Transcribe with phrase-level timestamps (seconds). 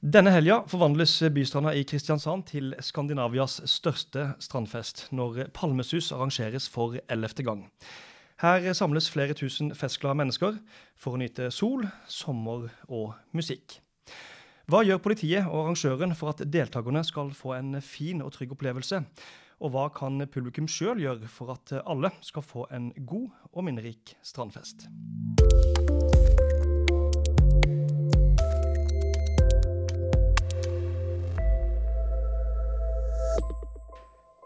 [0.00, 7.44] Denne helga forvandles bystranda i Kristiansand til Skandinavias største strandfest, når Palmesus arrangeres for ellevte
[7.44, 7.66] gang.
[8.40, 10.56] Her samles flere tusen festglade mennesker
[10.96, 13.76] for å nyte sol, sommer og musikk.
[14.72, 19.02] Hva gjør politiet og arrangøren for at deltakerne skal få en fin og trygg opplevelse?
[19.60, 24.16] Og hva kan publikum sjøl gjøre for at alle skal få en god og minnerik
[24.24, 24.88] strandfest?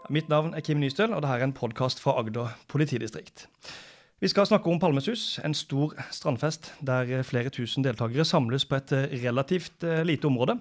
[0.09, 3.47] Mitt navn er Kim Nystøl, og dette er en podkast fra Agder politidistrikt.
[4.21, 8.93] Vi skal snakke om Palmesus, en stor strandfest der flere tusen deltakere samles på et
[9.23, 10.59] relativt eh, lite område.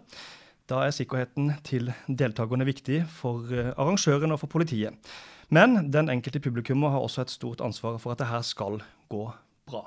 [0.70, 4.96] Da er sikkerheten til deltakerne viktig for eh, arrangøren og for politiet.
[5.52, 8.80] Men den enkelte publikummer har også et stort ansvar for at det her skal
[9.12, 9.28] gå
[9.68, 9.84] bra.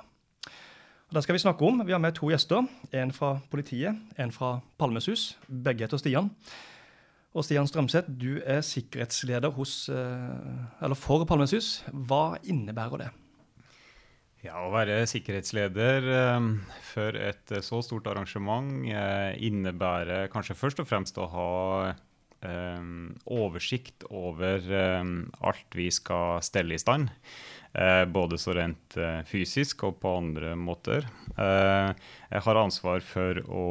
[1.08, 1.82] Og det skal vi snakke om.
[1.88, 2.68] Vi har med to gjester.
[2.94, 5.38] En fra politiet, en fra Palmesus.
[5.48, 6.30] Begge heter Stian.
[7.38, 11.84] Og Stian Strømseth, du er sikkerhetsleder hos, eh, for Palmesus.
[11.94, 13.10] Hva innebærer det?
[14.42, 16.48] Ja, Å være sikkerhetsleder eh,
[16.82, 18.90] for et eh, så stort arrangement
[19.38, 21.94] innebærer kanskje først og fremst å ha
[23.34, 27.10] oversikt over alt vi skal stelle i stand.
[28.14, 28.94] både så rent
[29.26, 31.08] fysisk og på andre måter.
[31.36, 33.66] jeg har ansvar for å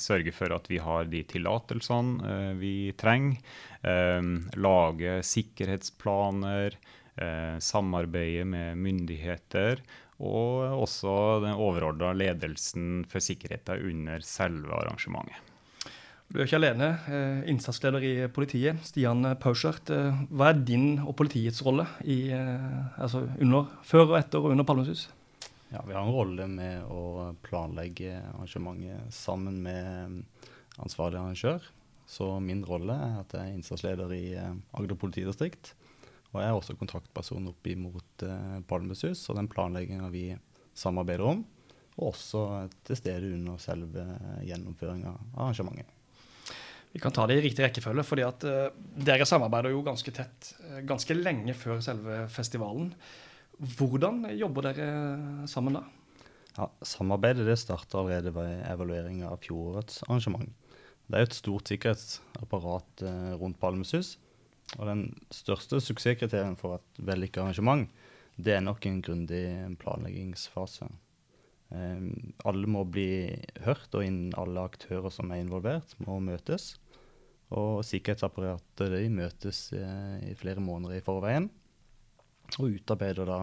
[0.00, 3.40] sørge for at vi har de tillatelsene eh, vi trenger.
[3.82, 4.22] Eh,
[4.56, 6.78] lage sikkerhetsplaner.
[7.18, 9.82] Eh, samarbeide med myndigheter.
[10.18, 15.44] Og også den overordna ledelsen for sikkerheten under selve arrangementet.
[16.28, 16.88] Du er ikke alene.
[17.08, 19.90] Eh, innsatsleder i politiet, Stian Pauschert.
[19.90, 24.68] Eh, hva er din og politiets rolle i, altså under, før og etter og under
[24.68, 25.08] Palmesus?
[25.68, 30.22] Ja, Vi har en rolle med å planlegge arrangementet sammen med
[30.80, 31.66] ansvarlig arrangør.
[32.08, 35.74] Så min rolle er at jeg er innsatsleder i eh, Agder politidistrikt.
[36.32, 40.30] Og jeg er også kontaktperson opp mot eh, Palmesus og den planlegginga vi
[40.72, 41.44] samarbeider om.
[41.98, 42.46] Og også
[42.88, 44.06] til stede under selve
[44.48, 45.92] gjennomføringa av arrangementet.
[46.94, 48.70] Vi kan ta det i riktig rekkefølge, fordi at uh,
[49.04, 52.94] dere samarbeider jo ganske tett uh, ganske lenge før selve festivalen.
[53.58, 54.90] Hvordan jobber dere
[55.50, 55.82] sammen da?
[56.58, 60.50] Ja, samarbeidet det starter allerede ved evalueringa av fjorårets arrangement.
[61.08, 64.16] Det er jo et stort sikkerhetsapparat eh, rundt Palmesus.
[64.76, 65.02] Og den
[65.32, 67.86] største suksesskriterien for et vellykket arrangement,
[68.36, 69.44] det er nok en grundig
[69.80, 70.90] planleggingsfase.
[71.74, 72.08] Eh,
[72.46, 73.10] alle må bli
[73.64, 76.76] hørt, og innen alle aktører som er involvert, må møtes.
[77.48, 81.50] Og sikkerhetsapparatet de møtes eh, i flere måneder i forveien.
[82.56, 83.42] Og utarbeider da,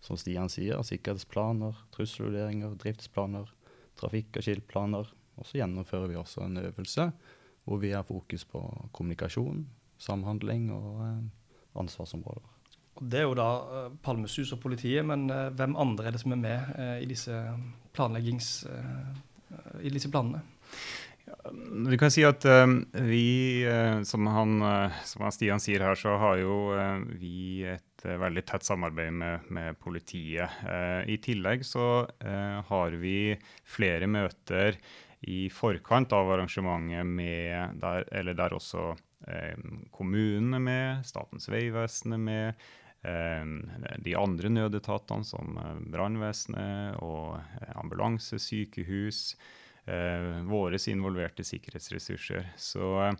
[0.00, 3.50] som Stian sier, sikkerhetsplaner, trusselvurderinger, driftsplaner,
[3.98, 5.10] trafikk- og skiltplaner.
[5.40, 7.10] Og så gjennomfører vi også en øvelse
[7.68, 8.62] hvor vi har fokus på
[8.96, 9.66] kommunikasjon,
[10.00, 11.20] samhandling og eh,
[11.78, 12.48] ansvarsområder.
[13.00, 16.34] Det er jo da eh, Palmesus og politiet, men eh, hvem andre er det som
[16.34, 17.36] er med eh, i disse
[19.80, 20.40] i disse planene?
[21.90, 22.44] Vi kan si at
[22.94, 23.64] vi,
[24.06, 24.52] som, han,
[25.04, 26.54] som Stian sier her, så har jo
[27.18, 30.62] vi et veldig tett samarbeid med, med politiet.
[31.06, 32.06] I tillegg så
[32.70, 33.34] har vi
[33.68, 34.78] flere møter
[35.28, 38.90] i forkant av arrangementet med der, eller der også
[39.92, 42.68] kommunen er med, Statens vegvesen er med.
[43.00, 45.56] De andre nødetatene som
[45.92, 47.40] brannvesenet og
[47.80, 49.59] ambulanse, sykehus eh,
[50.46, 52.50] våre involverte sikkerhetsressurser.
[52.60, 53.14] Så eh,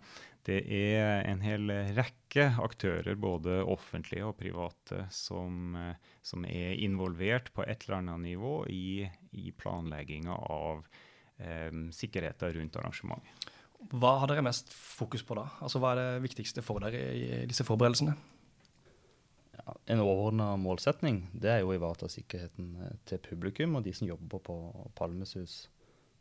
[0.49, 7.53] det er en hel rekke aktører, både offentlige og private, som, eh, som er involvert
[7.53, 9.05] på et eller annet nivå i,
[9.37, 10.87] i planlegginga av
[11.39, 13.51] eh, sikkerheten rundt arrangementet.
[13.91, 15.47] Hva har dere mest fokus på da?
[15.65, 18.13] Altså, Hva er det viktigste for dere i disse forberedelsene?
[19.61, 23.93] Ja, en overordna målsetning det er jo å ivareta sikkerheten eh, til publikum og de
[23.97, 24.57] som jobber på
[24.97, 25.67] Palmesus.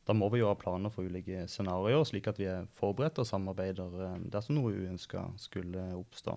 [0.09, 3.27] Da må vi jo ha planer for ulike scenarioer, slik at vi er forberedt og
[3.29, 6.33] samarbeider eh, dersom noe uønska skulle oppstå.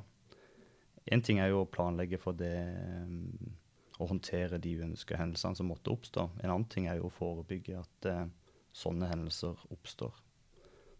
[1.08, 3.14] Én ting er jo å planlegge for det eh,
[3.96, 6.26] å håndtere de uønska hendelsene som måtte oppstå.
[6.42, 8.26] En annen ting er jo å forebygge at uh,
[8.74, 10.16] sånne hendelser oppstår.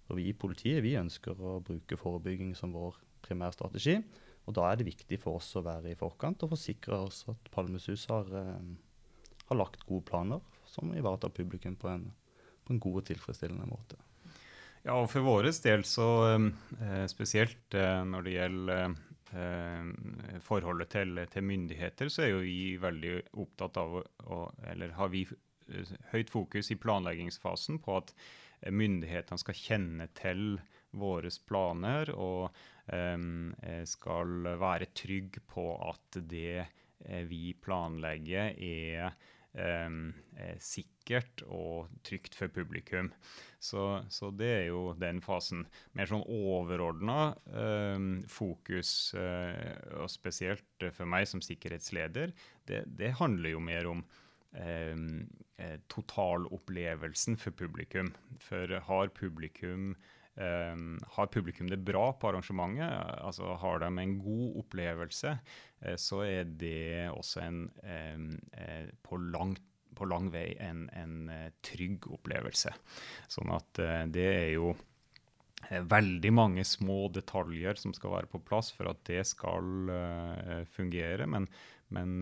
[0.09, 3.99] Og vi i politiet vi ønsker å bruke forebygging som vår primærstrategi.
[4.47, 7.51] Og da er det viktig for oss å være i forkant og forsikre oss at
[7.55, 12.07] Palmesus har, har lagt gode planer som ivaretar publikum på en
[12.65, 13.99] på en god og tilfredsstillende måte.
[14.83, 18.97] Ja, og For vår del, så eh, spesielt eh, når det gjelder
[19.39, 23.15] eh, forholdet til, til, myndigheter, så er jo vi veldig
[23.45, 24.43] opptatt av å,
[24.73, 25.27] Eller har vi
[26.11, 28.11] høyt fokus i planleggingsfasen på at
[28.69, 30.59] myndighetene skal kjenne til
[30.99, 32.51] våre planer og
[32.93, 33.55] um,
[33.89, 36.67] skal være trygg på at det
[37.31, 39.23] vi planlegger, er Um,
[40.63, 43.11] sikkert og trygt for publikum.
[43.61, 45.67] Så, så, det er jo den fasen.
[45.93, 47.35] Mer sånn overordna
[48.33, 52.33] fokus, uh, og spesielt for meg som sikkerhetsleder,
[52.71, 54.03] det, det handler jo mer om
[54.57, 55.07] um,
[55.93, 58.15] totalopplevelsen for publikum.
[58.41, 59.97] For har publikum Um,
[60.35, 62.89] har publikum det bra på arrangementet,
[63.21, 65.35] altså har de en god opplevelse,
[65.85, 69.61] uh, så er det også en uh, på, langt,
[69.97, 71.29] på, lang vei en, en
[71.65, 72.73] trygg opplevelse.
[73.29, 73.83] Sånn at
[74.15, 74.73] det er jo
[75.69, 79.93] veldig mange små detaljer som skal være på plass for at det skal
[80.73, 81.29] fungere.
[81.31, 81.47] Men,
[81.95, 82.17] men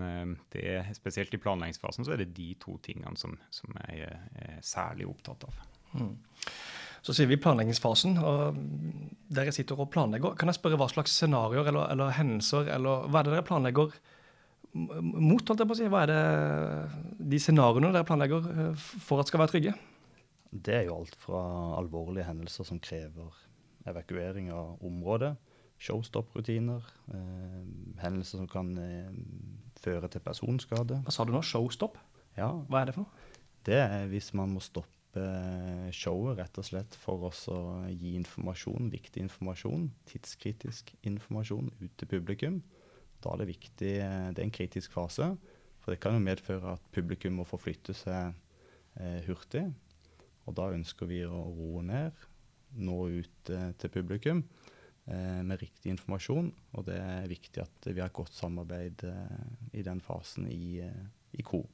[0.52, 0.66] det,
[0.98, 5.46] spesielt i planleggingsfasen så er det de to tingene som, som jeg er særlig opptatt
[5.48, 5.62] av.
[5.94, 6.12] Mm.
[7.00, 8.56] Så sier vi planleggingsfasen, og
[9.32, 10.34] dere sitter og planlegger.
[10.38, 13.94] Kan jeg spørre hva slags scenarioer eller, eller, hendelser, eller hva er det dere planlegger
[14.74, 15.40] mot?
[15.40, 15.88] holdt jeg på å si?
[15.90, 19.76] Hva er det de scenarioene dere planlegger eh, for at skal være trygge?
[20.50, 21.40] Det er jo alt fra
[21.78, 23.30] alvorlige hendelser som krever
[23.88, 25.32] evakuering av området,
[25.80, 27.60] showstop-rutiner, eh,
[28.02, 29.10] hendelser som kan eh,
[29.80, 31.00] føre til personskade.
[31.06, 31.40] Hva sa du nå?
[31.46, 31.96] Showstop?
[32.36, 32.52] Ja.
[32.68, 33.28] Hva er det for noe?
[33.64, 34.99] Det er hvis man må stoppe
[35.96, 37.58] showet rett og slett for oss å
[37.90, 42.60] gi informasjon, viktig informasjon, tidskritisk informasjon ut til publikum.
[43.20, 45.36] Da er det viktig, eh, det er en kritisk fase,
[45.80, 48.32] for det kan jo medføre at publikum må forflytte seg
[48.96, 49.66] eh, hurtig.
[50.46, 52.16] Og da ønsker vi å roe ned,
[52.80, 54.42] nå ut eh, til publikum
[55.06, 56.50] eh, med riktig informasjon.
[56.76, 59.44] Og det er viktig at vi har godt samarbeid eh,
[59.76, 60.80] i den fasen i,
[61.32, 61.64] i KO.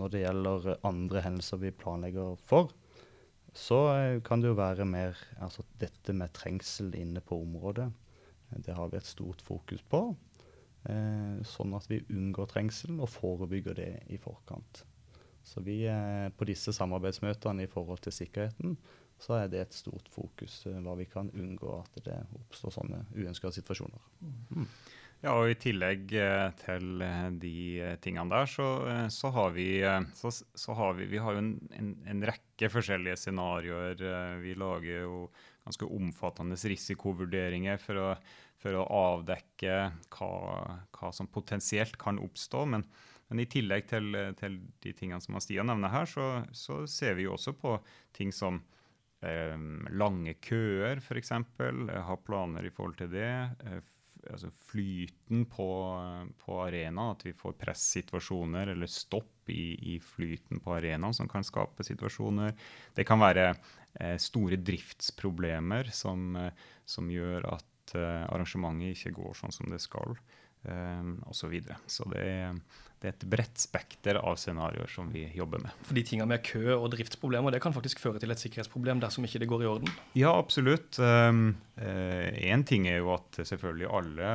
[0.00, 2.72] Når det gjelder andre hendelser vi planlegger for,
[3.56, 7.90] så eh, kan det jo være mer altså dette med trengsel inne på området.
[8.64, 10.08] Det har vi et stort fokus på.
[10.88, 14.84] Eh, sånn at vi unngår trengsel og forebygger det i forkant.
[15.44, 18.78] Så vi eh, på disse samarbeidsmøtene i forhold til sikkerheten,
[19.20, 23.02] så er det et stort fokus eh, hva vi kan unngå at det oppstår sånne
[23.16, 24.08] uønskede situasjoner.
[24.22, 24.68] Mm.
[25.20, 28.68] Ja, og I tillegg eh, til eh, de eh, tingene der, så,
[29.12, 29.66] så, har vi
[30.16, 34.00] så, så har vi, vi har jo en, en, en rekke forskjellige scenarioer.
[34.40, 35.26] Vi lager jo
[35.66, 38.08] ganske omfattende risikovurderinger for å,
[38.64, 39.76] for å avdekke
[40.16, 40.32] hva,
[40.96, 42.64] hva, som potensielt kan oppstå.
[42.72, 42.88] Men,
[43.28, 47.28] men i tillegg til, til, de tingene som Stian nevner her, så, så, ser vi
[47.28, 47.76] jo også på
[48.16, 48.62] ting som
[49.20, 49.52] eh,
[49.92, 51.36] lange køer, f.eks.
[52.08, 53.32] Ha planer i forhold til det
[54.28, 55.68] altså flyten på,
[56.42, 57.14] på arenaen.
[57.14, 62.54] At vi får pressituasjoner eller stopp i, i, flyten på arenaen som kan skape situasjoner.
[62.96, 69.40] Det kan være eh, store driftsproblemer som, eh, som gjør at eh, arrangementet ikke går
[69.40, 70.18] sånn som det skal.
[70.62, 71.78] Um, og Så, videre.
[71.88, 72.56] så det er,
[73.00, 75.72] det er, et bredt spekter av scenarioer som vi jobber med.
[75.88, 79.40] Fordi tinga med kø og driftsproblemer det kan faktisk føre til et sikkerhetsproblem dersom ikke
[79.40, 79.94] det går i orden?
[80.12, 81.00] Ja, absolutt.
[81.00, 84.34] Én um, uh, ting er jo at selvfølgelig alle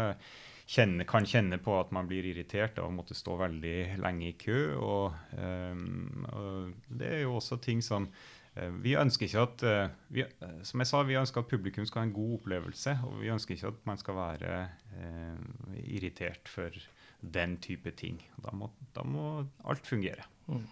[0.65, 4.33] kjenne, kan kjenne på at man blir irritert av å måtte stå veldig lenge i
[4.33, 4.63] kø.
[4.81, 9.95] Og, um, og det er jo også ting som Eh, vi ønsker ikke at eh,
[10.15, 12.93] vi, eh, som jeg sa, vi ønsker at publikum skal ha en god opplevelse.
[13.07, 14.59] Og vi ønsker ikke at man skal være
[14.95, 16.77] eh, irritert for
[17.19, 18.21] den type ting.
[18.43, 20.27] Da må, da må alt fungere.
[20.47, 20.63] Mm.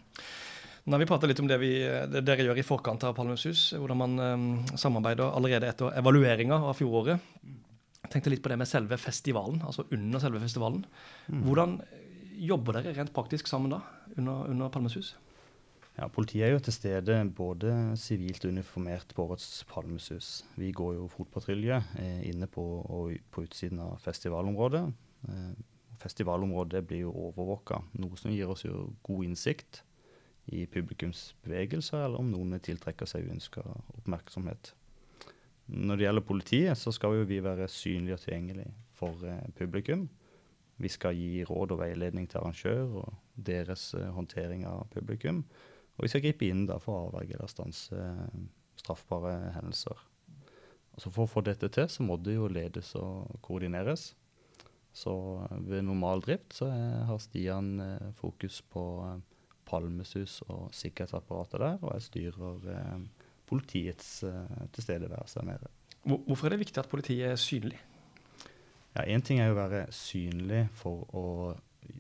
[0.83, 1.73] Nå har vi prata litt om det, vi,
[2.11, 6.75] det, dere gjør i forkant av Palmesus, hvordan man um, samarbeider allerede etter evalueringa av
[6.75, 7.23] fjoråret.
[8.03, 10.83] Jeg tenkte litt på det med selve festivalen, altså under selve festivalen.
[11.31, 11.45] Mm.
[11.47, 11.77] Hvordan
[12.51, 13.79] jobber dere rent praktisk sammen da,
[14.17, 15.13] under, under Palmesus?
[15.93, 17.71] Ja, Politiet er jo til stede både
[18.01, 20.41] sivilt og uniformert på årets Palmesus.
[20.57, 24.88] Vi går jo fotpatrulje eh, inne på og på utsiden av festivalområdet.
[25.29, 25.51] Eh,
[26.01, 29.83] festivalområdet blir jo overvåka, noe som gir oss jo god innsikt
[30.51, 33.62] i publikums bevegelser, eller om noen tiltrekker seg uønska
[33.93, 34.73] oppmerksomhet.
[35.67, 40.07] Når det gjelder politiet, så skal jo vi være synlige og tilgjengelige for eh, publikum.
[40.81, 45.43] Vi skal gi råd og veiledning til arrangør og deres eh, håndtering av publikum.
[45.97, 48.41] Og vi skal gripe inn da for å avverge eller stanse eh,
[48.81, 50.00] straffbare hendelser.
[50.93, 54.12] Altså For å få dette til, så må det jo ledes og koordineres.
[54.93, 55.13] Så
[55.45, 58.85] eh, ved normal drift så har Stian eh, fokus på
[59.69, 62.65] Palmesus og sikkerhetsapparatet der, og jeg styrer
[63.47, 64.09] politiets
[64.75, 65.69] tilstedeværelse der nede.
[66.03, 67.79] Hvorfor er det viktig at politiet er synlig?
[68.93, 71.25] Ja, Én ting er jo å være synlig for å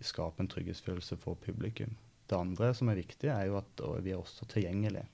[0.05, 1.95] skape en trygghetsfølelse for publikum.
[2.33, 5.05] Det andre som er viktig, er jo at vi er også tilgjengelige.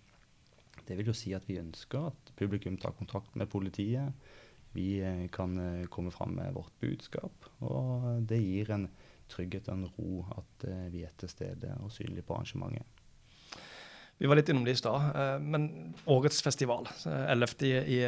[0.88, 4.16] Det vil jo si at vi ønsker at publikum tar kontakt med politiet.
[4.72, 7.50] Vi eh, kan eh, komme fram med vårt budskap.
[7.60, 8.88] Og det gir en
[9.30, 12.99] trygghet og en ro at eh, vi er til stede og synlige på arrangementet.
[14.20, 15.70] Vi var litt innom det i stad, men
[16.12, 17.54] årets festival, 11.
[17.64, 18.00] i, i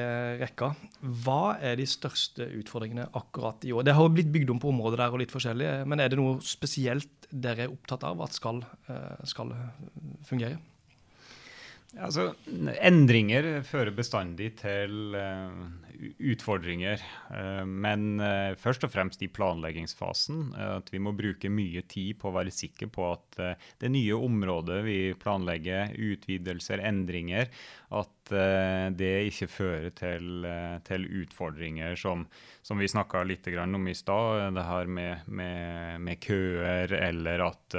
[0.41, 0.73] rekka.
[0.99, 3.85] Hva er de største utfordringene akkurat i år?
[3.87, 6.19] Det har jo blitt bygd om på området der og litt forskjellig, men er det
[6.19, 8.59] noe spesielt dere er opptatt av at skal,
[9.31, 9.55] skal
[10.27, 10.59] fungere?
[11.99, 12.29] Altså,
[12.79, 15.15] endringer fører bestandig til
[16.01, 17.01] utfordringer.
[17.31, 20.53] Uh, men uh, først og fremst i planleggingsfasen.
[20.61, 23.39] at vi må bruke mye tid på å være sikre på at
[23.81, 27.49] det nye området vi planlegger, utvidelser, endringer,
[27.91, 28.31] at
[28.95, 30.45] det ikke fører til,
[30.87, 32.23] til utfordringer som,
[32.63, 34.53] som vi snakka litt om i stad.
[34.55, 37.77] Det her med, med, med køer, eller at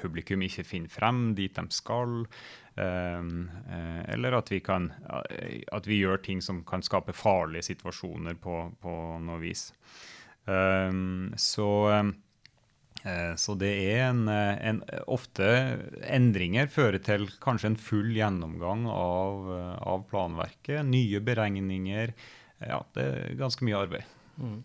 [0.00, 2.24] publikum ikke finner frem dit de skal.
[2.76, 4.90] Ehm, eh, eller at vi, kan,
[5.72, 9.70] at vi gjør ting som kan skape farlige situasjoner på, på noe vis.
[10.50, 11.70] Ehm, så,
[13.00, 15.48] eh, så det er en, en, Ofte
[16.04, 20.84] endringer fører til kanskje en full gjennomgang av, av planverket.
[20.84, 22.12] Nye beregninger.
[22.60, 24.16] Ja, det er ganske mye arbeid.
[24.36, 24.60] Mm.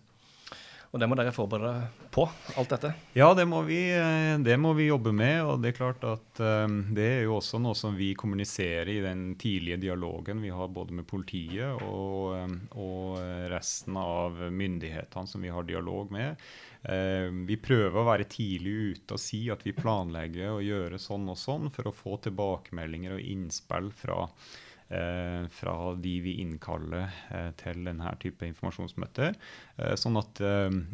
[0.92, 2.26] Og det må dere forberede på,
[2.60, 2.90] alt dette?
[3.16, 5.38] Ja, det må vi, eh, det må vi jobbe med.
[5.48, 8.98] Og det er klart at um, det er jo også noe som vi kommuniserer i
[9.04, 13.22] den tidlige dialogen vi har både med politiet og, um, og
[13.54, 16.44] resten av myndighetene som vi har dialog med.
[16.82, 21.38] Vi prøver å være tidlig ute og si at vi planlegger å gjøre sånn og
[21.38, 27.86] sånn, for å få tilbakemeldinger og innspill fra Eh, fra de vi innkaller eh, til
[27.88, 29.38] denne type informasjonsmøter.
[29.78, 30.42] Eh, sånn at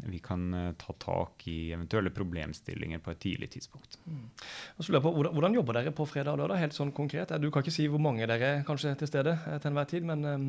[0.07, 0.49] vi kan
[0.79, 3.97] ta tak i eventuelle problemstillinger på et tidlig tidspunkt.
[4.05, 4.27] Mm.
[4.77, 7.33] På, hvordan, hvordan, jobber dere på fredag og lørdag, helt sånn konkret?
[7.41, 10.25] Du kan ikke si hvor mange dere er kanskje til stede til enhver tid, men
[10.27, 10.47] um,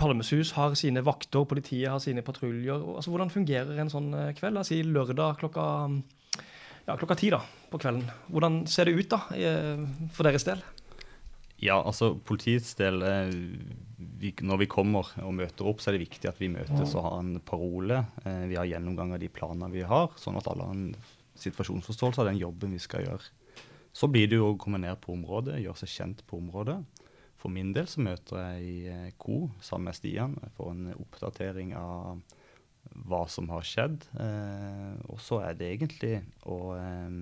[0.00, 2.82] Palmesus har sine vakter, politiet har sine patruljer.
[2.96, 4.58] Altså, hvordan fungerer en sånn kveld?
[4.58, 4.66] Da?
[4.66, 5.64] Si lørdag klokka,
[6.88, 8.10] ja, klokka ti da, på kvelden.
[8.34, 9.22] Hvordan ser det ut da,
[10.16, 10.64] for deres del?
[11.60, 13.32] Ja, altså politiets del eh,
[14.20, 17.04] vi, Når vi kommer og møter opp, så er det viktig at vi møtes og
[17.04, 17.98] har en parole.
[18.24, 20.94] Eh, vi har gjennomgang av de planene vi har, sånn at alle har en
[21.40, 23.28] situasjonsforståelse av den jobben vi skal gjøre.
[23.92, 26.78] Så blir det jo å komme ned på området, gjøre seg kjent på området.
[27.40, 30.36] For min del så møter jeg i eh, KO sammen med Stian.
[30.44, 32.20] Jeg får en oppdatering av
[33.08, 34.04] hva som har skjedd.
[34.20, 37.20] Eh, og så er det egentlig å eh,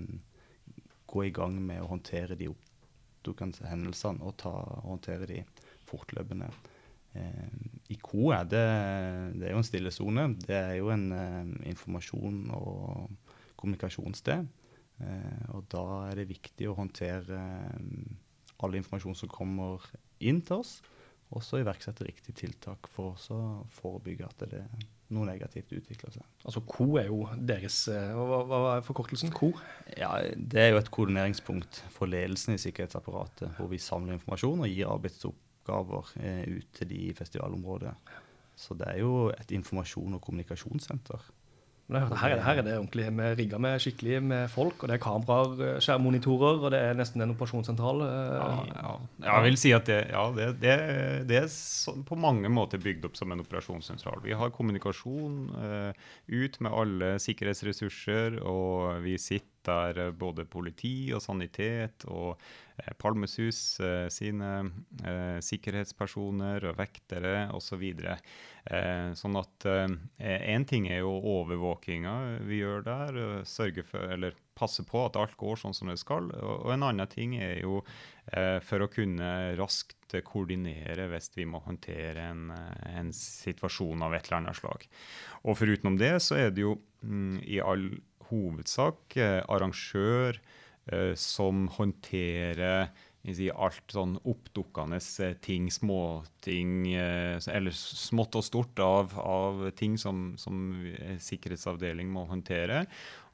[1.09, 2.68] gå i gang med å håndtere de opp
[3.25, 4.51] hendelsene og ta,
[4.85, 5.43] håndtere de
[5.89, 6.49] fortløpende.
[7.17, 7.49] Eh,
[7.89, 8.65] I KO er det,
[9.39, 10.27] det er jo en stille sone.
[10.39, 13.09] Det er jo en eh, informasjon- og
[13.59, 14.47] kommunikasjonssted.
[14.99, 17.41] Eh, og da er det viktig å håndtere
[18.59, 19.83] all informasjon som kommer
[20.19, 20.79] inn til oss,
[21.29, 24.63] og så iverksette riktige tiltak for å forebygge at det
[25.15, 26.25] noe negativt utvikler seg.
[26.45, 29.33] Altså KO er jo deres eh, Hva, hva er forkortelsen?
[29.35, 29.51] KO?
[29.97, 34.69] Ja, Det er jo et koordineringspunkt for ledelsen i sikkerhetsapparatet, hvor vi samler informasjon og
[34.69, 37.95] gir arbeidsoppgaver eh, ut til de i festivalområdet.
[38.59, 41.29] Så det er jo et informasjon- og kommunikasjonssenter.
[41.89, 43.07] Her, her, er det ordentlig.
[43.17, 46.81] Vi er rigga med skikkelig med folk, og det er kameraer, eh, skjermmonitorer, og det
[46.85, 48.03] er nesten en operasjonssentral.
[48.05, 48.91] Eh, ja, ja.
[49.25, 50.75] Jeg vil si at det, ja, det, det,
[51.31, 51.49] det er
[52.05, 54.21] på mange måter bygd opp som en operasjonssentral.
[54.21, 61.21] Vi har kommunikasjon uh, ut med alle sikkerhetsressurser, og vi sitter der både politi og
[61.23, 62.39] sanitet og
[62.79, 64.51] eh, Palmesus eh, sine
[65.03, 67.83] eh, sikkerhetspersoner og vektere osv.
[67.89, 68.15] Så
[68.75, 69.67] eh, sånn at
[70.19, 72.15] én ting er jo overvåkinga
[72.47, 76.31] vi gjør der, sørge for, eller passe på at alt går sånn som det skal.
[76.35, 77.81] Og, og en annen ting er jo
[78.29, 82.51] for å kunne raskt koordinere hvis vi må håndtere en,
[82.85, 84.85] en, situasjon av et eller annet slag.
[85.45, 87.89] Og foruten det så er det jo mm, i all
[88.29, 90.39] hovedsak eh, arrangør
[90.91, 92.89] eh, som håndterer
[93.35, 100.33] si, alt sånn oppdukkende eh, ting, småting, eller smått og stort av, av ting som,
[100.39, 100.79] som
[101.21, 102.85] sikkerhetsavdeling må håndtere.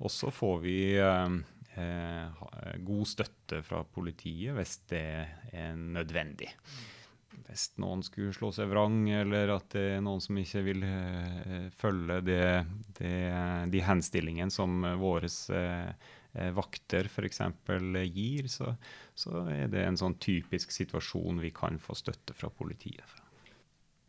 [0.01, 2.43] Og så får vi eh,
[2.89, 5.07] god støtte fra politiet hvis det
[5.53, 6.53] er nødvendig
[7.45, 11.65] hvis noen skulle slå seg vrang, eller at det er noen som ikke vil uh,
[11.77, 12.45] følge det,
[12.99, 13.15] det,
[13.73, 15.91] de henstillingene som våre uh,
[16.55, 17.41] vakter f.eks.
[18.11, 18.73] gir, så,
[19.15, 23.21] så, er det en sånn typisk situasjon vi kan få støtte fra politiet.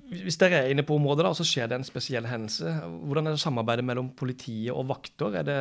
[0.06, 2.72] Hvis dere er inne på området da, og så skjer det en spesiell hendelse,
[3.10, 5.40] hvordan er det samarbeidet mellom politiet og vakter?
[5.40, 5.60] Er det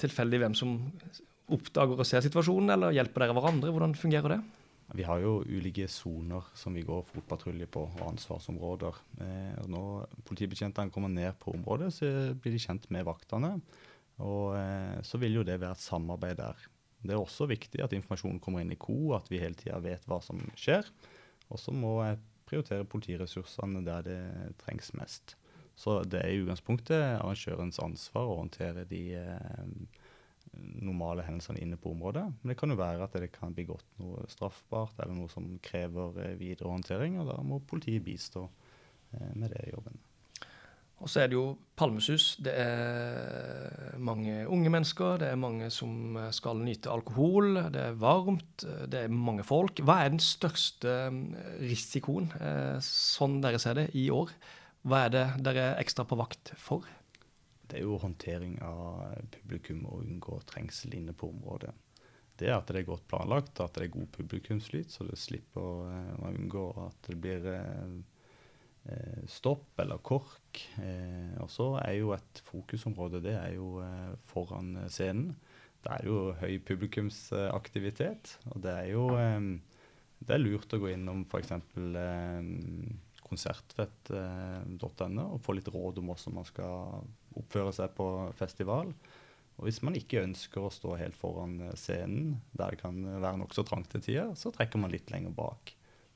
[0.00, 0.78] tilfeldig hvem som
[1.52, 3.72] oppdager og ser situasjonen, eller hjelper dere hverandre?
[3.74, 4.40] Hvordan fungerer det?
[4.92, 9.00] Vi har jo ulike soner som vi går fotpatrulje på, og ansvarsområder.
[9.24, 13.56] Eh, når politibetjentene kommer ned på området, så blir de kjent med vaktene.
[14.22, 16.68] Og eh, så vil jo det være et samarbeid der.
[17.04, 20.04] Det er også viktig at informasjonen kommer inn i ko, at vi hele tida vet
[20.08, 20.86] hva som skjer.
[21.52, 24.20] Og så må jeg prioritere politiressursene der det
[24.60, 25.36] trengs mest.
[25.76, 29.64] Så det er i utgangspunktet arrangørens ansvar å håndtere de eh,
[30.84, 32.24] normale hendelsene inne på området.
[32.40, 35.46] Men det kan jo være at det kan bli gått noe straffbart eller noe som
[35.64, 40.00] krever eh, videre håndtering, og da må politiet bistå eh, med det jobben.
[41.02, 42.36] Og så er det jo Palmesus.
[42.40, 47.58] Det er mange unge mennesker, det er mange som skal nyte alkohol.
[47.74, 49.82] Det er varmt, det er mange folk.
[49.84, 50.94] Hva er den største
[51.60, 52.30] risikoen,
[52.80, 54.32] sånn dere ser det, i år?
[54.86, 56.86] Hva er det dere er ekstra på vakt for?
[57.68, 61.72] Det er jo håndtering av publikum og unngå trengsel inne på området.
[62.36, 65.62] Det er at det er godt planlagt, at det er god publikumsflyt, så det slipper
[65.62, 67.46] å unngå at det blir
[68.84, 70.60] Eh, stopp eller KORK.
[70.76, 75.32] Eh, og så er jo et fokusområde det er jo eh, foran scenen.
[75.84, 79.04] Det er jo høy publikumsaktivitet, og det er jo
[80.24, 81.52] det er lurt å gå innom f.eks.
[83.26, 87.04] konsertfett.no og få litt råd om hvordan man skal
[87.40, 88.92] oppføre seg på festival.
[89.54, 93.62] Og hvis man ikke ønsker å stå helt foran scenen, der det kan være nokså
[93.66, 95.74] trangt til tider, så trekker man litt lenger bak.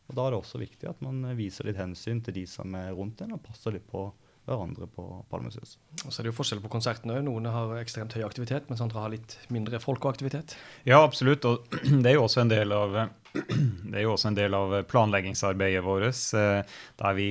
[0.09, 2.95] Og Da er det også viktig at man viser litt hensyn til de som er
[2.97, 4.09] rundt en, og passer litt på
[4.49, 5.77] hverandre på Palmesus.
[6.07, 7.25] Og så er det jo forskjell på konsertene òg.
[7.27, 10.57] Noen har ekstremt høy aktivitet, mens andre har litt mindre folkeaktivitet.
[10.89, 11.45] Ja, absolutt.
[11.45, 11.69] Og
[12.03, 12.97] det er jo også en del av,
[13.91, 17.31] det er jo også en del av planleggingsarbeidet vårt, eh, der vi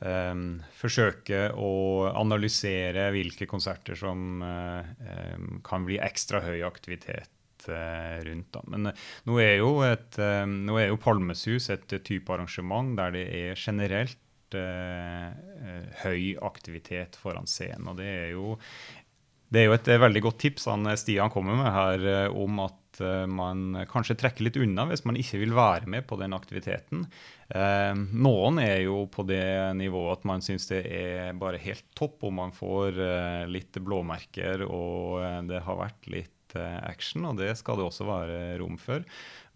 [0.00, 1.72] um, forsøke å
[2.12, 7.30] analysere hvilke konserter som um, kan bli ekstra høy aktivitet
[7.68, 8.52] Eh, rundt.
[8.52, 8.62] Da.
[8.66, 9.60] Men eh, nå er,
[9.92, 14.18] et, eh, nå er jo Palmesus et type arrangement der det er generelt
[14.50, 17.86] høy aktivitet foran scenen.
[17.92, 18.56] og det er jo
[19.46, 22.79] det er jo et veldig godt tips han Stian kommer med her om at
[23.30, 27.06] man kanskje trekker litt unna hvis man ikke vil være med på den aktiviteten.
[28.12, 32.38] noen er jo på det nivået at man syns det er bare helt topp om
[32.42, 33.00] man får
[33.50, 38.40] litt blåmerker og det har vært litt Eh, action, og det skal det også være
[38.60, 39.04] rom for.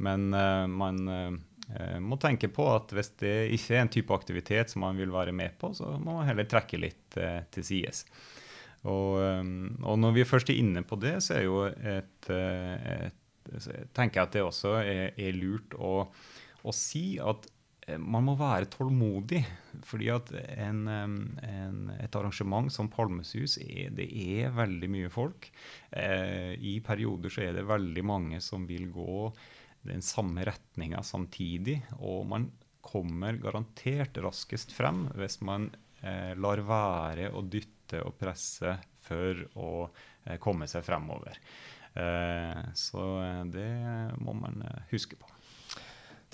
[0.04, 4.72] Men eh, man eh, må tenke på at hvis det ikke er en type aktivitet
[4.72, 7.18] som man vil være med på, så må man heller trekke litt
[7.54, 8.04] til sides.
[8.84, 13.23] Og, og, når vi først er inne på det, så er jo et, et
[13.94, 15.96] tenker jeg at det også er, er lurt å,
[16.64, 17.48] å, si at
[17.86, 19.42] Eh, man må være tålmodig.
[19.84, 25.50] fordi at en, en, et arrangement som Palmesus er, det er veldig mye folk.
[25.90, 29.32] Eh, I perioder så er det veldig mange som vil gå
[29.84, 31.80] den samme retninga samtidig.
[32.00, 32.48] Og man
[32.84, 35.70] kommer garantert raskest frem hvis man
[36.02, 39.70] eh, lar være å dytte og presse for å
[40.24, 41.36] eh, komme seg fremover.
[41.94, 43.04] Eh, så
[43.54, 43.70] det
[44.18, 45.30] må man eh, huske på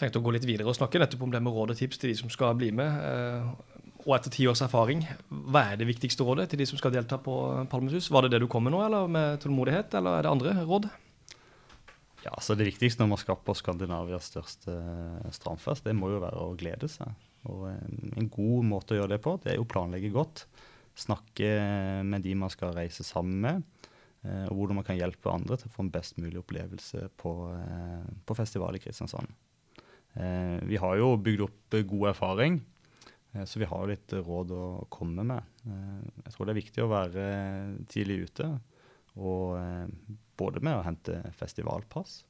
[0.00, 2.12] tenkte å gå litt videre og snakke nettopp om det med råd og tips til
[2.12, 2.88] de som skal bli med.
[2.88, 6.94] Eh, og etter ti års erfaring, hva er det viktigste rådet til de som skal
[6.94, 7.34] delta på
[7.72, 8.08] Palmesus?
[8.12, 10.88] Var det det du kom med nå, eller med tålmodighet, eller er det andre råd?
[12.24, 14.74] Ja, så Det viktigste når man skal på Skandinavias største
[15.32, 17.12] strandfest, det må jo være å glede seg.
[17.48, 20.44] Og En god måte å gjøre det på, det er jo å planlegge godt.
[20.96, 23.79] Snakke med de man skal reise sammen med.
[24.20, 27.32] Eh, og hvordan man kan hjelpe andre til å få en best mulig opplevelse på,
[27.56, 29.30] eh, på festival i Kristiansand.
[30.14, 32.60] Eh, vi har jo bygd opp god erfaring,
[33.46, 35.44] så vi har litt råd å komme med.
[35.62, 37.26] Jeg tror det er viktig å være
[37.86, 38.48] tidlig ute,
[39.22, 39.54] og
[40.34, 42.24] både med å hente festivalpass.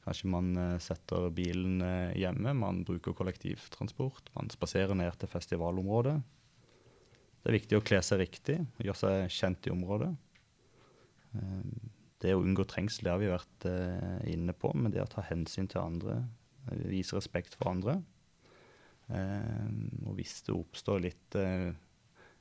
[0.00, 1.84] Kanskje man setter bilen
[2.16, 6.16] hjemme, man bruker kollektivtransport, man spaserer ned til festivalområdet.
[7.44, 10.14] Det er viktig å kle seg riktig, gjøre seg kjent i området.
[12.20, 13.66] Det å unngå trengsel det har vi vært
[14.28, 16.22] inne på, men det å ta hensyn til andre,
[16.68, 17.96] Vise respekt for andre.
[19.10, 19.70] Eh,
[20.06, 21.70] og hvis det oppstår litt, eh,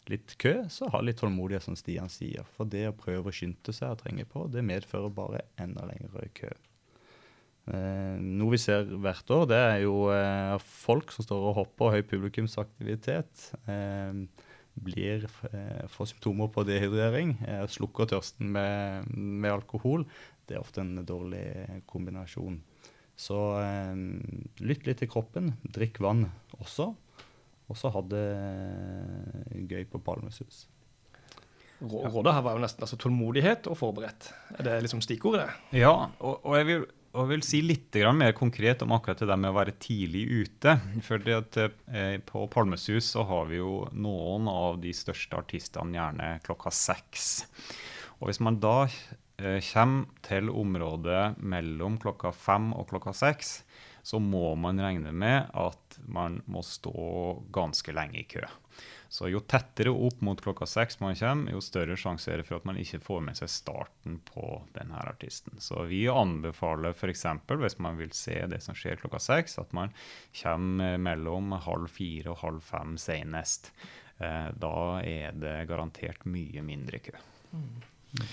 [0.09, 2.45] litt kø, så ha litt tålmodighet, som Stian sier.
[2.55, 6.29] For det å prøve å skynde seg og trenge på, det medfører bare enda lengre
[6.33, 6.51] kø.
[7.69, 11.97] Eh, noe vi ser hvert år, det er jo eh, folk som står og hopper,
[11.97, 13.51] høy publikumsaktivitet.
[13.69, 14.25] Eh,
[14.73, 17.35] blir, eh, får symptomer på dehydrering,
[17.67, 20.05] slukker tørsten med, med alkohol.
[20.47, 22.61] Det er ofte en dårlig kombinasjon.
[23.19, 23.95] Så eh,
[24.63, 25.53] lytt litt til kroppen.
[25.67, 26.29] Drikk vann
[26.59, 26.93] også.
[27.69, 30.67] Og så ha det eh, gøy på Palmesus.
[31.79, 34.31] Rådet her var jo nesten altså, tålmodighet og forberedt.
[34.57, 35.47] Er det liksom stikkordet?
[35.75, 36.87] Ja, og, og, jeg vil,
[37.19, 40.75] og vil si litt mer konkret om akkurat det med å være tidlig ute.
[41.03, 41.57] Fordi at
[42.25, 47.45] På Palmesus så har vi jo noen av de største artistene gjerne klokka seks.
[48.19, 53.63] Og Hvis man da eh, kommer til området mellom klokka fem og klokka seks,
[54.03, 58.45] så må man regne med at man må stå ganske lenge i kø.
[59.09, 62.59] Så jo tettere opp mot klokka seks man kommer, jo større sjanse er det for
[62.59, 65.57] at man ikke får med seg starten på denne artisten.
[65.57, 67.25] Så vi anbefaler f.eks.
[67.49, 69.95] hvis man vil se det som skjer klokka seks, at man
[70.43, 73.73] kommer mellom halv fire og halv fem senest.
[74.21, 77.17] Eh, da er det garantert mye mindre kø.
[77.49, 78.25] Mm.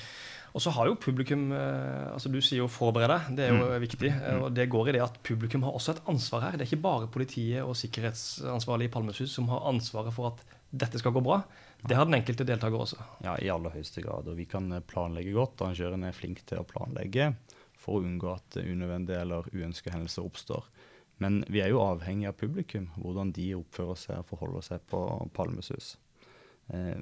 [0.56, 3.32] Og så har jo publikum eh, altså Du sier jo 'forbered deg'.
[3.36, 3.80] Det er jo mm.
[3.82, 4.10] viktig.
[4.10, 6.56] Eh, og det går i det at publikum har også et ansvar her.
[6.56, 10.44] Det er ikke bare politiet og sikkerhetsansvarlig i Palmesus som har ansvaret for at
[10.78, 11.40] dette skal gå bra.
[11.82, 12.98] Det har den enkelte deltaker også.
[13.24, 14.28] Ja, i aller høyeste grad.
[14.30, 15.62] Og vi kan eh, planlegge godt.
[15.64, 17.32] Arrangøren er flink til å planlegge
[17.76, 20.68] for å unngå at unødvendige eller uønskede hendelser oppstår.
[21.22, 25.00] Men vi er jo avhengig av publikum, hvordan de oppfører seg og forholder seg på
[25.36, 25.94] Palmesus.
[26.72, 27.00] Eh,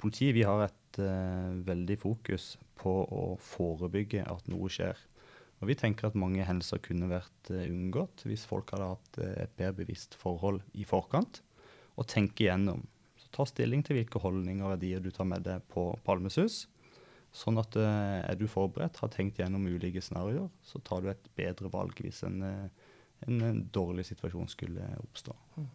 [0.00, 4.98] politiet vi har et eh, veldig fokus på å forebygge at noe skjer.
[5.60, 9.34] Og Vi tenker at mange hendelser kunne vært eh, unngått hvis folk hadde hatt eh,
[9.44, 11.42] et bedre bevisst forhold i forkant
[12.00, 12.86] og tenke igjennom.
[13.34, 16.64] Ta stilling til hvilke holdninger og verdier du tar med deg på Palmesus.
[17.30, 21.28] Sånn at uh, er du forberedt, har tenkt gjennom ulike scenarioer, så tar du et
[21.38, 22.96] bedre valg hvis en, uh,
[23.28, 25.36] en, en dårlig situasjon skulle oppstå.
[25.60, 25.68] Mm.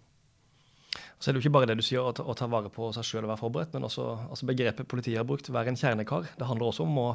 [1.19, 2.89] Så er det jo ikke bare det du sier, å ta, å ta vare på
[2.95, 6.27] seg sjøl og være forberedt, men også altså begrepet politiet har brukt, være en kjernekar.
[6.35, 7.09] Det handler også om å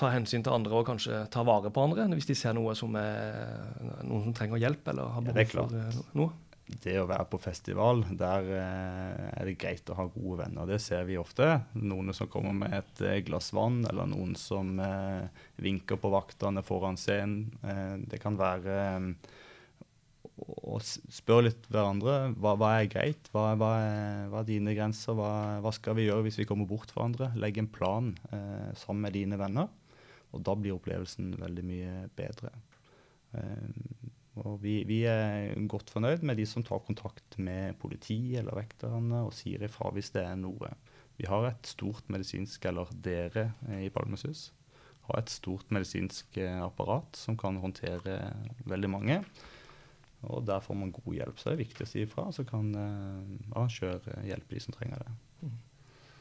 [0.00, 2.94] ta hensyn til andre og kanskje ta vare på andre hvis de ser noe som
[2.96, 3.34] er,
[4.00, 6.30] noen som trenger hjelp eller har behov for eh, noe
[6.84, 10.68] det å være på festival, der eh, er det greit å ha gode venner.
[10.70, 11.48] Det ser vi ofte.
[11.80, 16.62] Noen som kommer med et eh, glass vann, eller noen som eh, vinker på vaktene
[16.66, 17.48] foran scenen.
[18.10, 18.76] Det kan være
[20.40, 25.16] å spørre litt hverandre hva, hva er greit, hva, hva, er, hva, er, dine grenser,
[25.16, 27.32] hva, skal vi gjøre hvis vi kommer bort fra hverandre.
[27.40, 29.68] Legg en plan eh, sammen med dine venner,
[30.30, 32.54] og da blir opplevelsen veldig mye bedre.
[33.36, 33.68] Eh,
[34.40, 39.24] og vi, vi, er godt fornøyd med de som tar kontakt med politi eller vekterne
[39.26, 40.72] og sier ifra hvis det er noe.
[41.20, 44.50] Vi har et stort medisinsk, eller dere i Palmesus,
[45.08, 48.16] har et stort medisinsk eh, apparat som kan håndtere
[48.70, 49.18] veldig mange.
[50.28, 51.38] Og der får man god hjelp.
[51.38, 55.00] Så det er viktig å si ifra, så kan uh, arrangør hjelpe de som trenger
[55.00, 55.14] det.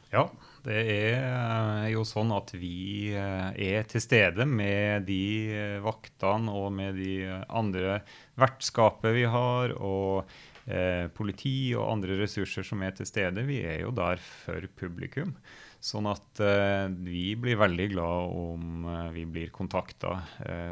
[0.10, 0.24] Ja,
[0.66, 6.72] det er jo sånn at vi eh, er til stede med de eh, vaktene og
[6.74, 8.00] med de andre
[8.42, 10.26] vertskapet vi har, og
[10.66, 13.46] eh, politi og andre ressurser som er til stede.
[13.46, 15.36] Vi er jo der for publikum.
[15.78, 20.18] Sånn at eh, vi blir veldig glad om eh, vi blir kontakta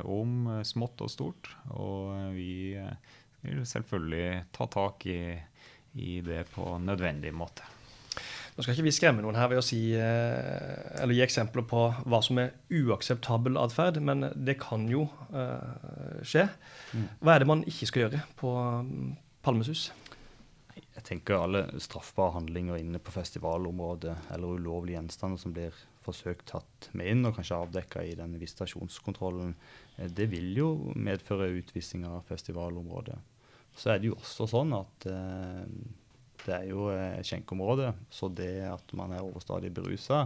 [0.01, 1.53] om smått og stort.
[1.77, 2.73] Og vi
[3.45, 5.21] vil selvfølgelig ta tak i,
[5.93, 7.76] i det på nødvendig måte.
[8.57, 11.81] Nå skal ikke vi skremme noen her ved å si, eh, eller gi eksempler på
[12.09, 16.47] hva som er uakseptabel atferd, men det kan jo uh, skje.
[16.89, 17.03] Mm.
[17.21, 19.11] Hva er det man ikke skal gjøre på mm,
[19.45, 19.91] Palmesus?
[20.73, 26.89] Jeg tenker alle straffbare handlinger inne på festivalområdet eller ulovlige gjenstander som blir forsøkt tatt
[26.97, 29.53] med inn og kanskje avdekka i denne visitasjonskontrollen,
[29.97, 33.21] eh, det vil jo medføre utvisning av festivalområdet.
[33.77, 35.65] Så er det jo også sånn at eh,
[36.47, 40.25] det er jo et skjenkeområde, så det at man er overstadig berusa,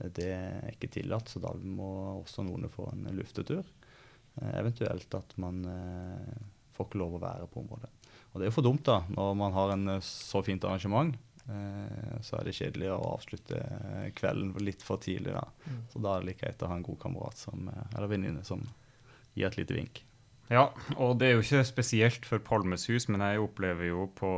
[0.00, 1.30] det er ikke tillatt.
[1.30, 3.64] Så da må også noen få en luftetur.
[4.40, 6.36] Eh, eventuelt at man eh,
[6.76, 7.90] får ikke lov å være på området.
[8.30, 11.18] Og det er jo for dumt, da, når man har en eh, så fint arrangement.
[12.22, 13.56] Så er det kjedelig å avslutte
[14.14, 15.32] kvelden litt for tidlig.
[15.34, 15.40] da.
[15.64, 15.80] Mm.
[15.90, 18.62] Så da er det like greit å ha en god kamerat som, eller venninne som
[19.34, 19.98] gir et lite vink.
[20.50, 20.64] Ja,
[20.98, 24.30] og det er jo ikke spesielt for Palmesus, men jeg opplever jo på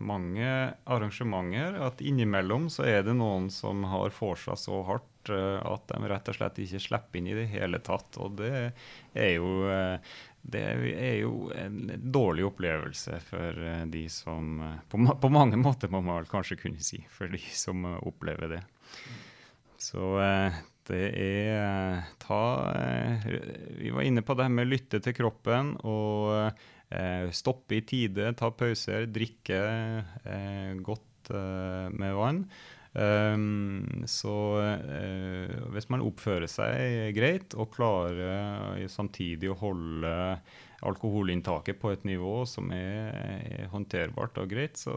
[0.00, 0.48] mange
[0.88, 6.08] arrangementer at innimellom så er det noen som har forsa så hardt uh, at de
[6.08, 8.16] rett og slett ikke slipper inn i det hele tatt.
[8.16, 8.52] Og det
[9.12, 15.32] er jo, uh, det er jo en dårlig opplevelse for uh, de som på, på,
[15.36, 18.64] mange måter, må man kanskje kunne si, for de som opplever det.
[19.76, 20.16] Så
[20.88, 23.28] det er ta eh,
[23.80, 26.48] Vi var inne på det med å lytte til kroppen og
[26.90, 29.60] eh, stoppe i tide, ta pauser, drikke
[30.24, 32.42] eh, godt eh, med vann.
[32.98, 34.32] Um, så
[35.70, 40.14] hvis man oppfører seg greit og klarer samtidig å holde
[40.88, 43.12] alkoholinntaket på et nivå som er,
[43.44, 44.96] er håndterbart og greit, så,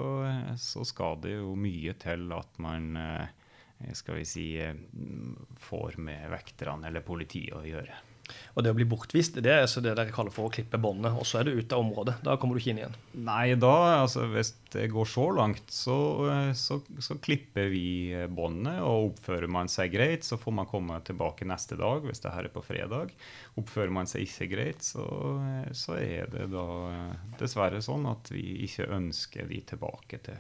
[0.58, 3.41] så, skal det jo mye til at man uh,
[3.98, 4.48] skal vi si,
[5.68, 8.00] får med vekterne eller politiet å gjøre.
[8.56, 11.16] Og det å bli bortvist, det er altså det dere kaller for å klippe båndet,
[11.18, 12.18] og så er du ute av området.
[12.26, 12.98] Da kommer du ikke inn igjen.
[13.28, 15.98] Nei, da, altså hvis det går så langt, så,
[16.58, 17.86] så, så klipper vi
[18.32, 18.82] båndet.
[18.86, 22.48] Og oppfører man seg greit, så får man komme tilbake neste dag, hvis det her
[22.48, 23.14] er på fredag.
[23.60, 25.08] Oppfører man seg ikke greit, så,
[25.76, 26.68] så er det da
[27.42, 30.40] dessverre sånn at vi ikke ønsker de tilbake til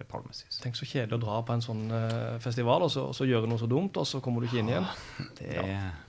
[0.00, 0.60] til Palmesus.
[0.62, 3.50] Tenk så kjedelig å dra på en sånn uh, festival og så, og så, gjøre
[3.50, 4.88] noe så dumt, og så kommer du ikke inn igjen.
[5.38, 5.64] Det, ja.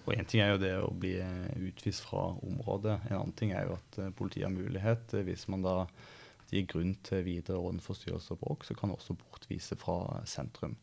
[0.06, 2.98] Og Én ting er jo det å bli eh, utvist fra området.
[3.10, 5.76] En annen ting er jo at politiet har mulighet, hvis man da
[6.52, 10.76] gir grunn til videre ordensforstyrrelse og bråk, så kan man også bortvise fra sentrum.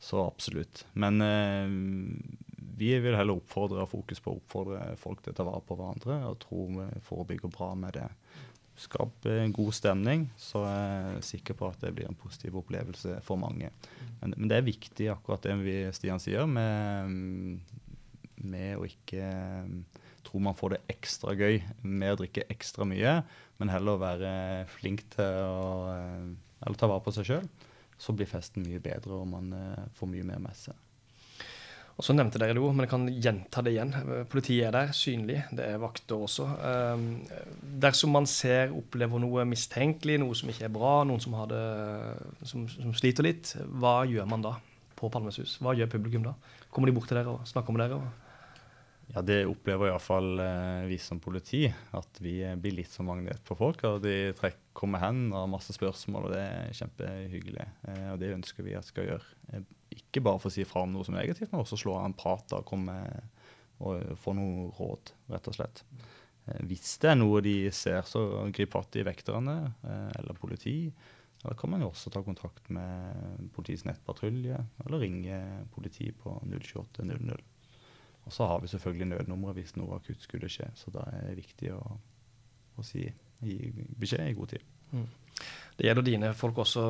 [0.00, 0.86] Så absolutt.
[0.96, 1.20] Men
[2.80, 6.16] vi vil heller oppfordre fokus på å oppfordre folk til å ta vare på hverandre,
[6.30, 8.06] og tro vi forebygger bra med det
[8.80, 13.18] skape en god stemning, så er jeg sikker på at det blir en positiv opplevelse
[13.26, 13.72] for mange.
[14.20, 17.60] Men, men det er viktig, akkurat det vi, Stian sier, med,
[18.40, 19.26] med å ikke
[20.24, 23.20] tro man får det ekstra gøy med å drikke ekstra mye,
[23.60, 24.32] men heller være
[24.78, 25.66] flink til å
[26.60, 27.48] eller ta vare på seg sjøl.
[28.00, 30.76] Så blir festen mye bedre, og man eh, får mye mer med seg.
[32.00, 33.90] Og så nevnte dere det jo, men jeg kan gjenta det igjen.
[34.32, 35.42] Politiet er der, synlig.
[35.52, 36.46] Det er vakter også.
[36.96, 37.02] Um,
[37.82, 41.60] dersom man ser, opplever noe mistenkelig, noe som ikke er bra, noen som, det,
[42.48, 44.54] som, som sliter litt, hva gjør man da
[44.96, 45.58] på Palmesus?
[45.60, 46.32] Hva gjør publikum da?
[46.72, 48.00] Kommer de bort til dere og snakker med dere?
[49.10, 51.66] Ja, Det opplever iallfall eh, vi som politi.
[52.00, 53.84] At vi blir litt som magnet på folk.
[53.90, 57.68] og De trekker, kommer hen og har masse spørsmål, og det er kjempehyggelig.
[57.90, 59.66] Eh, og Det ønsker vi at skal gjøre.
[59.96, 62.08] Ikke bare for å si fra om noe som er negativt, men også slå av
[62.08, 62.96] en prat og, komme,
[63.82, 65.84] og få noe råd, rett og slett.
[66.46, 68.24] Eh, hvis det er noe de ser, så
[68.54, 70.76] grip fatt i vekterne eh, eller politi.
[71.40, 75.38] Da kan man jo også ta kontakt med politiets nettpatrulje eller ringe
[75.72, 77.40] politiet på 02800.
[78.28, 80.68] Og så har vi selvfølgelig nødnummeret hvis noe akutt skulle skje.
[80.76, 81.80] Så da er det viktig å,
[82.76, 83.06] å si,
[83.40, 83.56] gi
[83.96, 84.66] beskjed i god tid.
[84.92, 85.08] Mm.
[85.80, 86.82] Det gjelder dine folk også,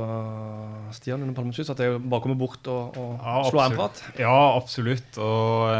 [0.96, 1.68] Stian, under Palmesus?
[1.70, 4.00] At det bare kommer bort og, og ja, slår en prat?
[4.18, 5.14] Ja, absolutt.
[5.22, 5.70] Og,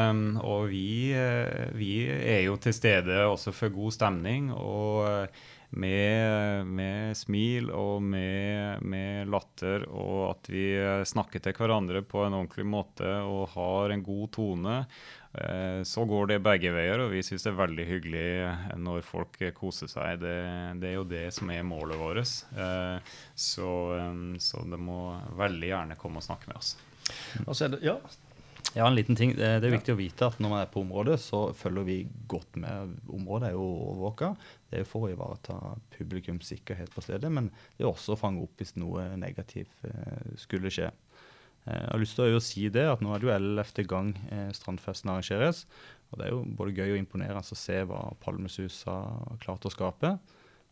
[0.47, 4.53] og vi, eh, vi, er jo til stede også for god stemning.
[4.55, 10.65] Og eh, med, med smil og med, med, latter, og at vi
[11.07, 14.81] snakker til hverandre på en ordentlig måte og har en god tone.
[15.33, 18.31] Eh, så går det begge veier, og vi syns det er veldig hyggelig
[18.83, 20.23] når folk koser seg.
[20.25, 20.39] Det,
[20.83, 22.33] det er jo det som er målet vårt.
[22.59, 25.03] Eh, så, eh, så, det må
[25.39, 26.75] veldig gjerne komme og snakke med oss.
[27.47, 27.95] Det, ja.
[28.75, 28.89] ja.
[28.89, 29.37] en liten ting.
[29.39, 32.59] Det er viktig å vite at når man er på området, så følger vi godt
[32.59, 32.97] med.
[33.07, 34.33] Området er jo overvåka.
[34.71, 35.61] Det er for å ivareta
[35.95, 39.87] publikums sikkerhet på stedet, men det er også å fange opp hvis noe negativt
[40.43, 40.91] skulle skje.
[41.67, 44.13] Eh, jeg har lyst til å si det, at nå er det jo ellevte gang
[44.33, 45.65] eh, Strandfesten arrangeres.
[46.11, 49.73] Og det er jo både gøy og imponerende å se hva Palmesus har klart å
[49.73, 50.15] skape.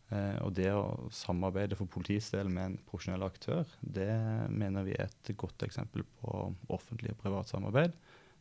[0.09, 4.11] Eh, og det å samarbeide for politiets del med en profesjonell aktør, det
[4.49, 6.39] mener vi er et godt eksempel på
[6.73, 7.93] offentlig og privat samarbeid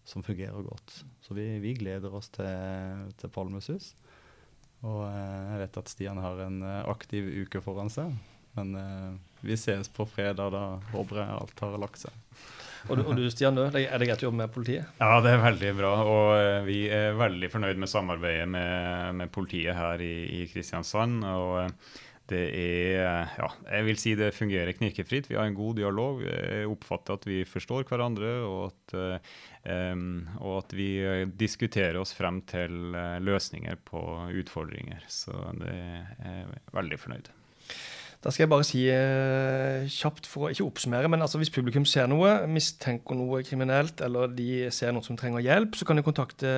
[0.09, 1.03] som fungerer godt.
[1.21, 3.93] Så vi, vi gleder oss til, til Palmesus.
[4.89, 8.15] Og jeg vet at Stian har en aktiv uke foran seg.
[8.59, 10.53] Men eh, vi ses på fredag.
[10.55, 12.25] Da håper jeg alt har lagt seg.
[12.89, 14.91] Og du, og du Stian, er det greit å jobbe med politiet?
[15.01, 15.95] Ja, det er veldig bra.
[16.09, 21.25] Og uh, vi er veldig fornøyd med samarbeidet med, med politiet her i, i Kristiansand.
[21.27, 21.97] og uh,
[22.29, 25.31] det er Ja, jeg vil si det fungerer knirkefritt.
[25.31, 26.21] Vi har en god dialog.
[26.27, 29.25] Jeg oppfatter at vi forstår hverandre, og at,
[29.97, 30.91] um, og at vi
[31.41, 32.93] diskuterer oss frem til
[33.25, 34.05] løsninger på
[34.45, 35.09] utfordringer.
[35.09, 37.33] Så det er jeg veldig fornøyd.
[38.19, 41.85] Da skal jeg bare si eh, kjapt, for å ikke oppsummere, men altså hvis publikum
[41.87, 46.03] ser noe, mistenker noe kriminelt, eller de ser noen som trenger hjelp, så kan de
[46.07, 46.51] kontakte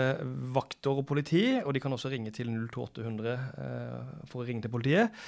[0.57, 4.73] vakter og politi, og de kan også ringe til 02800 eh, for å ringe til
[4.73, 5.21] politiet.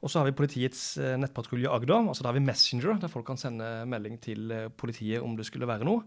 [0.00, 2.08] Og så har vi politiets eh, nettpatrulje Agder.
[2.08, 5.48] altså Da har vi Messenger, der folk kan sende melding til eh, politiet om det
[5.48, 6.04] skulle være noe.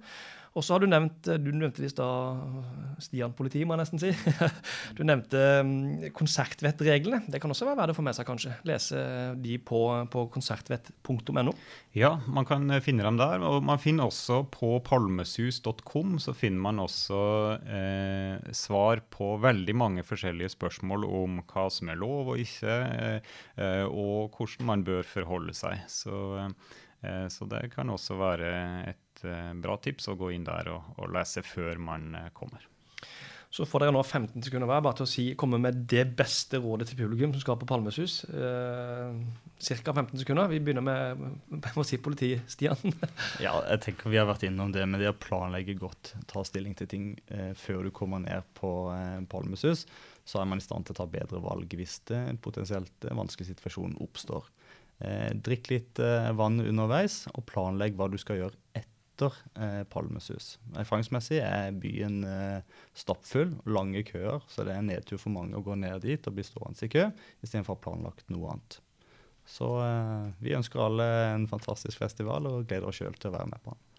[0.53, 4.01] Og så har du nevnt eh, du nevnte i stad Stian politi, må jeg nesten
[4.01, 4.11] si.
[4.97, 7.23] Du nevnte mm, konsertvettreglene.
[7.31, 8.53] Det kan også være verdt å få med seg, kanskje.
[8.67, 8.99] Lese
[9.41, 9.81] de på,
[10.13, 11.55] på konsertvett.no.
[11.97, 13.43] Ja, man kan eh, finne dem der.
[13.47, 17.19] Og man finner også på palmesus.com så finner man også
[17.65, 22.77] eh, svar på veldig mange forskjellige spørsmål om hva som er lov og ikke,
[23.57, 25.81] eh, og hvordan man bør forholde seg.
[25.91, 26.15] Så,
[27.03, 28.53] eh, så det kan også være
[28.93, 32.69] et Eh, bra tips å gå inn der og, og lese før man eh, kommer.
[33.53, 36.57] Så får dere nå 15 sekunder hver bare til å si, komme med det beste
[36.57, 38.23] rådet til publikum som skal på Palmesus.
[38.25, 39.19] Eh,
[39.83, 39.93] ca.
[39.93, 40.49] 15 sekunder.
[40.49, 41.21] Vi begynner med
[41.59, 42.81] jeg må si politi, Stian.
[43.45, 46.73] ja, jeg tenker vi har vært innom det med det å planlegge godt, ta stilling
[46.79, 49.85] til ting eh, før du kommer ned på eh, Palmesus.
[50.25, 53.51] Så er man i stand til å ta bedre valg hvis det potensielt eh, vanskelig
[53.51, 54.49] situasjon oppstår.
[54.97, 60.57] Eh, drikk litt eh, vann underveis, og planlegg hva du skal gjøre etter eh, Palmesus.
[60.79, 65.63] Erfaringsmessig er byen eh, stappfull, lange køer, så det er en nedtur for mange å
[65.65, 67.09] gå ned dit og bli stående i kø,
[67.43, 68.79] istedenfor planlagt noe annet.
[69.45, 73.51] Så eh, vi ønsker alle en fantastisk festival og gleder oss sjøl til å være
[73.53, 73.92] med på den.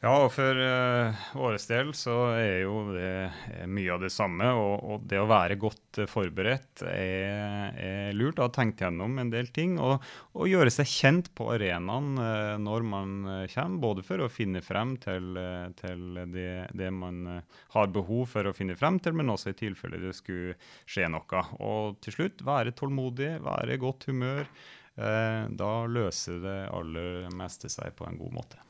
[0.00, 4.46] Ja, og for uh, vår del så er jo det mye av det samme.
[4.56, 8.40] Og, og det å være godt uh, forberedt er, er, lurt.
[8.40, 9.74] Ha tenkt gjennom en del ting.
[9.76, 10.00] Og,
[10.32, 13.12] og gjøre seg kjent på arenaen uh, når man
[13.52, 13.82] kommer.
[13.82, 15.36] Både for å finne frem til,
[15.82, 16.48] til det,
[16.80, 17.42] det, man
[17.76, 20.56] har behov for å finne frem til, men også i tilfelle det skulle
[20.88, 21.44] skje noe.
[21.60, 24.48] Og til slutt være tålmodig, være i godt humør.
[24.96, 28.69] da løser det aller meste seg på en god måte.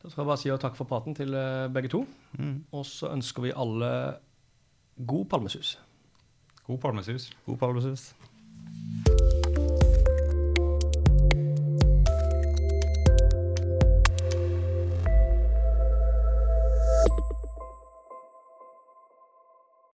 [0.00, 2.06] Da skal jeg bare si takk for praten til eh, begge to.
[2.38, 2.64] Mm.
[2.72, 3.90] Og så ønsker vi alle
[5.06, 5.76] god palmesus.
[6.64, 7.30] God palmesus.
[7.46, 8.14] God palmesus.